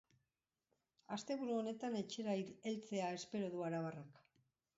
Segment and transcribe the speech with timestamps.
[1.17, 4.19] Asteburu honetan etxera heltzea espero du arabarrak.